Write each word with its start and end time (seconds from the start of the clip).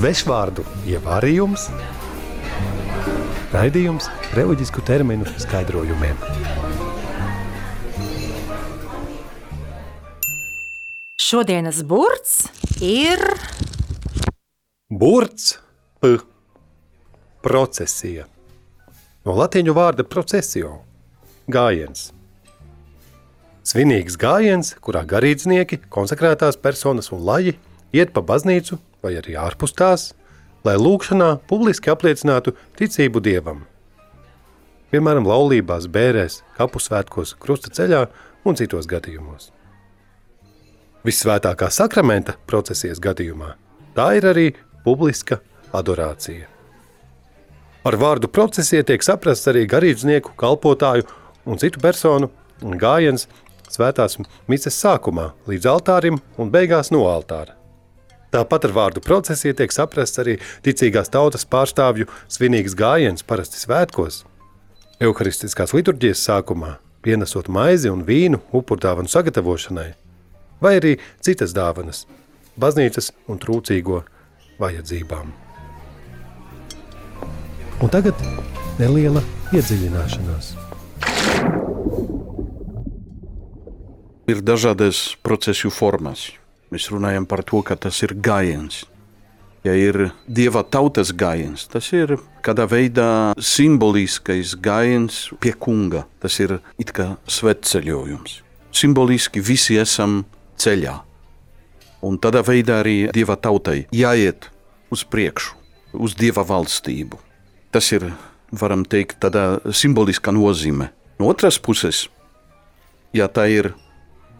svešvārdu 0.00 0.62
ievārījums, 0.88 1.66
raidījums 3.52 4.06
reliģisku 4.32 4.80
terminu 4.88 5.28
skaidrojumiem. 5.42 6.16
Šodienas 11.20 11.82
burts 11.84 12.48
ir 12.80 13.20
Burts, 14.88 15.52
p, 16.00 16.16
procesija. 17.44 18.24
No 19.28 19.36
latīņu 19.36 19.76
vārda 19.76 20.08
procesio– 20.08 20.78
gājiens. 21.56 22.08
Svinīgs 23.68 24.16
gājiens, 24.16 24.78
kurā 24.80 25.04
garīdznieki, 25.04 25.84
konsekrētās 25.92 26.56
personas 26.56 27.12
un 27.12 27.20
laji 27.28 27.58
iet 27.92 28.16
pa 28.16 28.24
baznīcu 28.24 28.80
vai 29.02 29.16
arī 29.20 29.36
ārpus 29.40 29.74
tās, 29.76 30.10
lai 30.64 30.76
lūkšanā 30.76 31.36
publiski 31.48 31.92
apliecinātu 31.92 32.54
ticību 32.78 33.22
Dievam. 33.24 33.64
Piemēram, 34.90 35.26
laulībās, 35.28 35.86
bērēs, 35.86 36.40
kapusvētkos, 36.58 37.36
krusta 37.40 37.70
ceļā 37.74 38.04
un 38.44 38.58
citos 38.58 38.88
gadījumos. 38.90 39.50
Visvētākā 41.06 41.70
sakramenta 41.72 42.34
procesijas 42.50 43.00
gadījumā 43.00 43.54
tā 43.96 44.10
ir 44.18 44.26
arī 44.28 44.48
publiska 44.84 45.40
adorācija. 45.76 46.48
Ar 47.86 47.96
vārdu 47.96 48.28
procesija 48.28 48.84
tiek 48.84 49.04
saprasts 49.04 49.48
arī 49.48 49.64
garīdznieku, 49.70 50.34
kalpotāju 50.36 51.06
un 51.48 51.60
citu 51.62 51.80
personu 51.80 52.28
gājiens 52.60 53.24
svētās 53.70 54.18
mises 54.50 54.76
sākumā 54.76 55.30
līdz 55.48 55.70
altārim 55.70 56.20
un 56.36 56.52
beigās 56.52 56.92
no 56.92 57.06
altāra. 57.08 57.59
Tāpat 58.30 58.68
ar 58.68 58.74
vārdu 58.76 59.02
procesija 59.02 59.56
tiek 59.58 59.72
saprasts 59.74 60.20
arī 60.22 60.36
ticīgās 60.62 61.10
tautas 61.10 61.46
pārstāvju 61.50 62.06
svinīgs 62.30 62.76
gājiens 62.78 63.26
parasti 63.26 63.58
svētkos. 63.58 64.22
Euharistiskās 65.02 65.74
liturģijas 65.74 66.22
sākumā, 66.28 66.76
pienesot 67.02 67.48
maizi 67.50 67.90
un 67.90 68.04
vīnu 68.06 68.38
upurdāvanu 68.54 69.10
sagatavošanai, 69.10 69.88
vai 70.62 70.74
arī 70.78 70.96
citas 71.24 71.56
dāvanas, 71.56 72.04
baznīcas 72.60 73.10
un 73.26 73.40
trūcīgo 73.42 74.02
vajadzībām. 74.62 75.32
Un 77.80 77.90
tagad 77.90 78.14
neliela 78.78 79.24
iedziļināšanās. 79.56 80.52
Ir 84.30 84.44
dažādas 84.46 85.16
procesu 85.24 85.72
formas. 85.74 86.28
Mēs 86.70 86.86
runājam 86.92 87.26
par 87.26 87.42
to, 87.42 87.64
ka 87.66 87.74
tas 87.74 87.98
ir 88.06 88.14
gājiens. 88.14 88.84
Ja 89.66 89.74
ir 89.76 90.12
dieva 90.24 90.62
tautas 90.64 91.10
gājiens, 91.12 91.66
tas 91.68 91.90
ir 91.92 92.14
kādā 92.46 92.64
veidā 92.70 93.34
simboliskais 93.36 94.54
gājiens 94.56 95.26
pie 95.42 95.52
kunga. 95.52 96.06
Tas 96.22 96.38
ir 96.40 96.60
it 96.80 96.94
kā 96.96 97.16
svētceļojums. 97.28 98.38
Simboliski 98.72 99.42
visi 99.44 99.76
esam 99.82 100.22
ceļā. 100.62 100.94
Un 102.06 102.16
tādā 102.22 102.40
veidā 102.46 102.78
arī 102.80 102.94
dieva 103.12 103.36
tautai 103.36 103.82
jāiet 103.92 104.46
uz 104.94 105.02
priekšu, 105.04 105.58
uz 105.92 106.14
dieva 106.16 106.46
valstību. 106.46 107.18
Tas 107.74 107.90
ir, 107.92 108.06
varam 108.54 108.86
teikt, 108.88 109.18
tādā 109.20 109.58
simboliskā 109.68 110.32
nozīmē. 110.32 110.88
No 111.20 111.28
otras 111.28 111.58
puses, 111.60 112.06
ja 113.12 113.28
tā 113.28 113.44
ir 113.52 113.74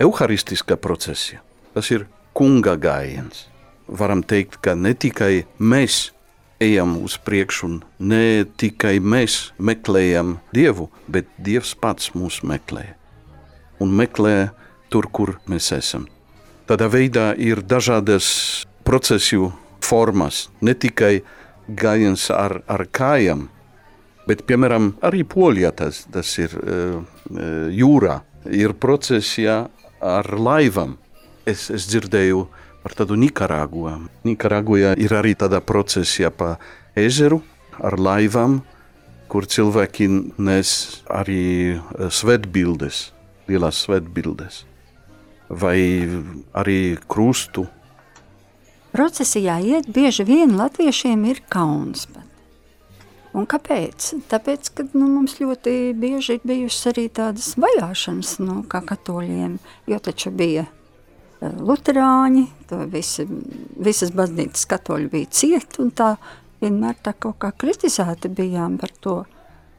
evaharistiskā 0.01 0.79
procesija, 0.81 1.43
tas 1.75 1.93
ir 1.93 2.07
kunga 2.41 2.79
gājiens. 2.81 3.45
Varam 3.85 4.23
teikt, 4.25 4.57
ka 4.65 4.73
ne 4.73 4.95
tikai 4.97 5.45
mēs 5.61 6.07
ejam 6.61 6.95
uz 7.05 7.19
priekšu, 7.21 7.67
un 7.69 7.75
ne 8.01 8.47
tikai 8.57 8.95
mēs 8.97 9.51
meklējam 9.61 10.39
dievu, 10.57 10.87
bet 11.05 11.29
dievs 11.37 11.75
pats 11.77 12.15
mūs 12.17 12.41
meklē. 12.49 12.87
Un 13.85 13.93
meklē 13.93 14.55
tur, 14.89 15.11
kur 15.13 15.35
mēs 15.53 15.69
esam. 15.77 16.07
Tādā 16.65 16.89
veidā 16.89 17.35
ir 17.37 17.61
dažādas 17.61 18.65
procesu 18.89 19.51
formas, 19.85 20.47
ne 20.65 20.73
tikai 20.73 21.19
gājiens 21.69 22.25
ar, 22.33 22.63
ar 22.73 22.87
kājām, 22.89 23.51
bet, 24.25 24.47
piemēram, 24.49 24.95
arī 25.05 25.27
polijā 25.29 25.75
tas, 25.77 26.07
tas 26.09 26.33
ir 26.41 26.57
uh, 26.57 27.05
jūrā. 27.69 28.21
Ir 28.49 28.73
procesija 28.81 29.67
ar 30.01 30.33
laivām. 30.33 30.97
Es, 31.49 31.69
es 31.73 31.87
dzirdēju 31.89 32.45
par 32.83 32.95
tādu 32.97 33.17
Nikaragua. 33.21 33.97
Nikaragujā 34.25 34.95
ir 35.01 35.15
arī 35.17 35.35
tāda 35.39 35.61
procesija 35.65 36.31
pa 36.31 36.57
ezeru 36.99 37.41
ar 37.81 37.97
laivām, 38.01 38.61
kur 39.31 39.47
cilvēki 39.47 40.09
nes 40.43 40.71
arī 41.09 41.79
svētbildes, 42.11 43.11
lielās 43.49 43.85
svētbildes, 43.87 44.65
vai 45.49 45.79
arī 46.57 46.81
krustu. 47.09 47.69
Procesijā 48.91 49.61
iet 49.63 49.87
bieži 49.95 50.27
vien 50.27 50.57
latviešiem 50.59 51.23
ir 51.31 51.45
kauns. 51.49 52.09
Pat. 52.11 52.27
Un 53.31 53.47
kāpēc? 53.47 54.09
Tāpēc, 54.31 54.73
ka 54.75 54.89
nu, 54.91 55.07
mums 55.07 55.37
ļoti 55.39 55.95
bieži 55.95 56.41
ir 56.41 56.47
bijušas 56.51 56.91
arī 56.91 57.07
tādas 57.15 57.53
vajāšanas 57.63 58.35
nu, 58.43 58.61
kā 58.67 58.83
katoļiem, 58.83 59.61
jo 59.87 59.99
taču 60.03 60.35
bija 60.35 60.67
luterāņi, 61.41 62.45
visi, 62.93 63.27
visas 63.81 64.13
baznīcas 64.17 64.67
katoļi 64.71 65.11
bija 65.13 65.33
cieti, 65.33 65.81
un 65.83 65.93
tā 65.97 66.15
vienmēr 66.61 66.99
tā 67.03 67.15
kaut 67.17 67.39
kā 67.41 67.53
kritizēti 67.57 68.33
bijām 68.33 68.79
par 68.81 68.93
to. 69.01 69.19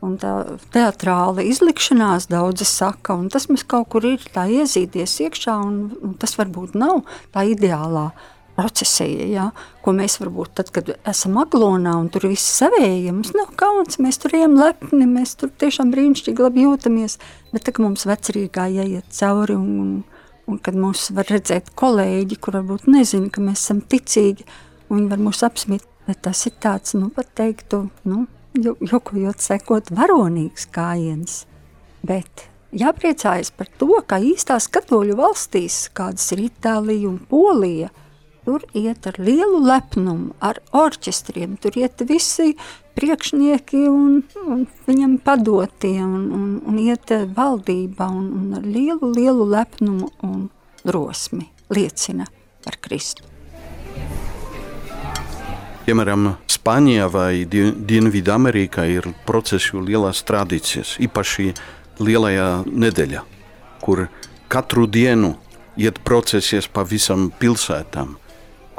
Un 0.02 0.16
tā 0.18 0.58
teatrāla 0.74 1.44
izlikšanās 1.46 2.26
daudzi 2.32 2.66
saka, 2.66 3.14
un 3.14 3.28
tas 3.30 3.46
mums 3.52 3.62
kaut 3.70 3.92
kur 3.94 4.08
ir 4.10 4.24
tā 4.34 4.48
iezīdies 4.50 5.20
iekšā, 5.28 5.60
un, 5.62 5.76
un 6.02 6.16
tas 6.18 6.34
varbūt 6.40 6.74
nav 6.74 7.04
tā 7.30 7.46
ideālā 7.52 8.08
procesija, 8.58 9.28
ja, 9.30 9.46
ko 9.86 9.94
mēs 9.96 10.18
varbūt 10.22 10.56
tad, 10.58 10.72
kad 10.74 10.90
esam 11.08 11.38
aglonā 11.42 11.94
un 12.02 12.10
tur 12.14 12.28
viss 12.32 12.58
savēja, 12.60 13.14
mums 13.14 13.36
nav 13.38 13.54
kauns, 13.60 14.00
mēs 14.02 14.20
tur 14.22 14.36
ejam 14.38 14.58
lepni, 14.60 15.06
mēs 15.10 15.36
tur 15.40 15.54
tiešām 15.62 15.94
brīnišķīgi 15.94 16.46
labi 16.48 16.66
jūtamies, 16.66 17.18
bet 17.54 17.68
tagad 17.68 17.86
mums 17.86 18.08
vecerīgā 18.10 18.68
jāiet 18.74 19.08
cauri 19.22 19.58
un, 19.58 19.70
un, 19.86 19.94
un 20.52 20.60
kad 20.64 20.76
mūs 20.78 21.10
var 21.16 21.30
redzēt 21.32 21.72
kolēģi, 21.80 22.38
kur 22.44 22.60
varbūt 22.60 22.90
nezina, 22.92 23.32
ka 23.32 23.44
mēs 23.44 23.64
esam 23.64 23.82
ticīgi, 23.82 24.46
un 24.90 25.00
viņi 25.00 25.10
var 25.14 25.24
mūs 25.24 25.42
apsmīt, 25.48 25.88
bet 26.08 26.22
tas 26.28 26.46
ir 26.50 26.56
tāds, 26.64 26.96
nu, 26.98 27.10
pat 27.16 27.32
teiktu, 27.40 27.86
nu, 28.12 28.26
jokojot 28.60 29.40
sekot 29.40 29.92
varonīgs 29.96 30.68
kājiens, 30.76 31.46
bet 32.04 32.48
jāpriecājas 32.76 33.52
par 33.56 33.70
to, 33.80 33.94
ka 34.08 34.20
īstās 34.24 34.68
katoļu 34.72 35.18
valstīs, 35.20 35.86
kādas 35.96 36.28
ir 36.36 36.46
Itālija 36.50 37.10
un 37.12 37.20
Polija, 37.32 37.92
Tur 38.52 38.66
iet 38.76 39.08
ar 39.08 39.16
lielu 39.16 39.62
lepnumu, 39.64 40.34
ar 40.44 40.58
orķestriem. 40.76 41.54
Tur 41.64 41.72
iet 41.80 42.02
visi 42.04 42.50
priekšnieki 43.00 43.86
un, 43.88 44.18
un 44.44 44.66
viņam 44.90 45.14
padotie, 45.24 46.02
un, 46.04 46.26
un, 46.36 46.50
un 46.68 46.82
iet 46.84 47.14
valdībā 47.32 48.10
un, 48.12 48.26
un 48.36 48.58
ar 48.60 48.66
lielu, 48.68 49.08
lielu 49.16 49.46
lepnumu 49.54 50.10
un 50.28 50.50
drosmi 50.84 51.48
liecina 51.72 52.28
par 52.66 52.76
Kristu. 52.84 53.24
Piemēram, 55.86 56.34
Spānijā 56.52 57.08
vai 57.08 57.46
Dienvidamerikā 57.48 58.84
ir 58.98 59.08
procesu 59.24 59.80
lielās 59.80 60.26
tradīcijas, 60.28 60.98
īpaši 61.08 61.54
lielajā 62.04 62.50
nedēļā, 62.68 63.24
kur 63.80 64.10
katru 64.52 64.90
dienu 64.92 65.38
iet 65.80 66.04
procesijas 66.04 66.68
pa 66.68 66.84
visam 66.84 67.30
pilsētām 67.40 68.18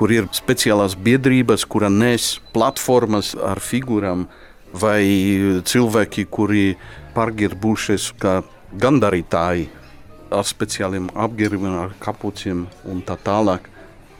kur 0.03 0.11
ir 0.11 0.25
speciālās 0.35 0.97
biedrības, 0.99 1.63
kura 1.71 1.87
nes 1.87 2.41
platformas 2.51 3.37
ar 3.39 3.61
figūrām, 3.63 4.25
vai 4.75 5.05
cilvēki, 5.63 6.25
kuri 6.27 6.65
pārgirbušies 7.15 8.09
kā 8.19 8.41
gandarītāji 8.83 9.69
ar 10.35 10.49
speciāliem 10.49 11.07
apģērbiem, 11.15 11.79
ar 11.85 11.95
kapuciem 12.03 12.67
un 12.91 13.07
tā 13.07 13.15
tālāk, 13.15 13.71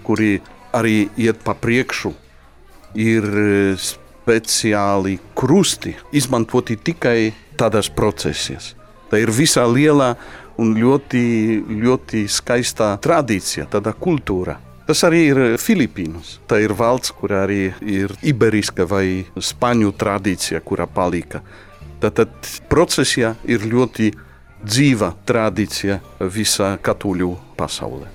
kuri 0.07 0.39
arī 0.71 1.09
iet 1.19 1.43
pa 1.43 1.59
priekšu, 1.59 2.15
ir 3.03 3.27
speciāli 3.83 5.19
krusti, 5.35 5.99
izmantoti 6.15 6.79
tikai 6.79 7.33
tādās 7.59 7.91
procesijās. 7.91 8.77
Tā 9.11 9.19
ir 9.19 9.35
visā 9.35 9.67
lielā 9.67 10.13
un 10.63 10.77
ļoti, 10.79 11.25
ļoti 11.67 12.29
skaistā 12.31 12.95
tradīcija, 13.03 13.67
tāda 13.75 13.99
kultūra. 13.99 14.63
Tas 14.87 15.05
arī 15.07 15.21
ir 15.31 15.41
Filipīnas. 15.63 16.39
Tā 16.51 16.59
ir 16.65 16.75
valsts, 16.75 17.13
kur 17.15 17.35
arī 17.39 17.71
ir 17.87 18.15
iberiska 18.27 18.87
vai 18.91 19.23
spāņu 19.39 19.93
tradīcija, 19.99 20.61
kura 20.67 20.89
palika. 20.91 21.43
Tātad 22.03 22.35
procesijā 22.71 23.37
ir 23.47 23.63
ļoti 23.71 24.11
dzīva 24.63 25.13
tradīcija 25.27 26.01
visā 26.35 26.73
katoļu 26.83 27.31
pasaulē. 27.59 28.11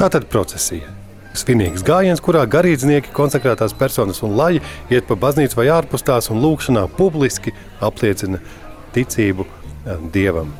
Tātad 0.00 0.26
procesija. 0.32 0.96
svinīgs 1.36 1.84
gājiens, 1.86 2.18
kurā 2.18 2.42
garīdznieki, 2.50 3.12
konsekrētās 3.14 3.74
personas 3.78 4.18
un 4.26 4.32
laji 4.34 4.62
iet 4.90 5.06
pa 5.06 5.14
baznīcu 5.14 5.60
vai 5.60 5.68
ārpus 5.70 6.02
tās 6.02 6.26
un 6.32 6.40
lūkšanā 6.42 6.88
publiski 6.96 7.52
apliecina 7.80 8.40
ticību 8.96 9.46
eh, 9.46 10.02
dievam. 10.10 10.50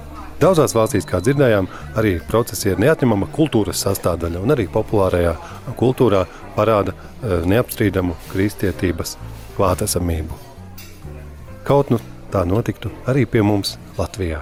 Daudzās 0.41 0.73
valstīs, 0.73 1.05
kā 1.05 1.19
dzirdējām, 1.21 1.67
arī 2.01 2.15
procesija 2.25 2.73
ir 2.73 2.79
neatņemama 2.81 3.27
kultūras 3.35 3.83
sastāvdaļa, 3.85 4.41
un 4.41 4.55
arī 4.55 4.65
populārajā 4.73 5.35
kultūrā 5.77 6.23
parāda 6.55 6.95
eh, 6.95 7.43
neapstrīdamu 7.51 8.15
kristietības 8.31 9.19
klātesamību. 9.59 10.39
Kaut 11.69 11.91
nu 11.93 11.99
tā 12.33 12.47
notiktu 12.49 12.89
arī 13.11 13.27
pie 13.29 13.43
mums 13.45 13.75
Latvijā. 13.99 14.39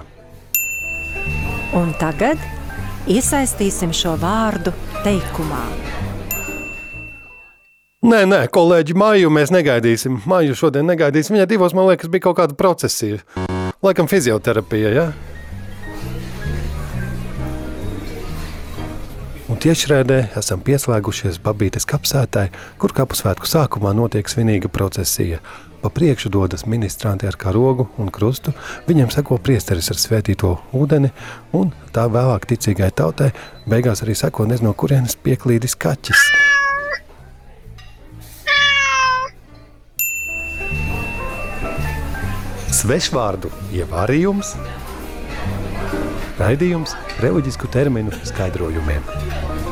Un 1.75 1.91
tagad 1.99 2.39
iesaistīsim 3.11 3.91
šo 3.91 4.13
vārdu 4.21 4.71
teikumā. 5.03 5.65
Nē, 8.07 8.21
nē, 8.23 8.39
kolēģi, 8.55 8.95
māju 8.95 9.33
mēs 9.35 9.51
negaidīsim. 9.51 10.21
Māju 10.31 10.55
šodien 10.55 10.87
negaidīsim. 10.87 11.35
Viņai 11.35 11.49
divos, 11.51 11.75
man 11.75 11.89
liekas, 11.89 12.07
bija 12.07 12.29
kaut 12.29 12.39
kāda 12.39 12.55
procesija. 12.55 13.19
Laikam 13.83 14.07
fizioterapija, 14.07 14.93
ja? 14.95 15.05
Tiešraidē 19.59 20.17
esam 20.39 20.61
pieslēgušies 20.63 21.39
Babītes 21.43 21.83
kapsētai, 21.89 22.45
kur 22.79 22.93
kapusvētku 22.95 23.47
sākumā 23.49 23.91
notiek 23.97 24.29
svinīga 24.31 24.71
procesija. 24.71 25.41
Pa 25.83 25.91
priekšu 25.91 26.31
dodas 26.31 26.65
ministranti 26.67 27.27
ar 27.27 27.35
karogu 27.39 27.89
un 27.99 28.11
krustu, 28.11 28.53
viņiem 28.87 29.11
seko 29.11 29.37
priesteris 29.43 29.91
ar 29.91 29.99
svētīto 29.99 30.53
ūdeni, 30.75 31.11
un 31.55 31.73
tā 31.95 32.07
vēlāk 32.11 32.47
ticīgai 32.51 32.91
tautai 32.95 33.31
beigās 33.67 34.03
arī 34.03 34.15
seko 34.15 34.47
nezinu, 34.47 34.71
kurienes 34.79 35.19
pieklīdis 35.19 35.75
kaķis. 35.79 36.27
Svešvārdu 42.79 43.51
ievārījums, 43.75 44.55
raidījums 46.39 46.95
reliģisku 47.23 47.69
terminu 47.73 48.15
skaidrojumiem. 48.23 49.68